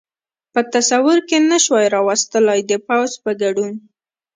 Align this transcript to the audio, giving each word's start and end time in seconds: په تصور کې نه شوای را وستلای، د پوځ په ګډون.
په 0.53 0.59
تصور 0.73 1.17
کې 1.27 1.37
نه 1.49 1.57
شوای 1.65 1.87
را 1.93 2.01
وستلای، 2.07 2.59
د 2.69 2.71
پوځ 2.87 3.11
په 3.23 3.31
ګډون. 3.41 3.73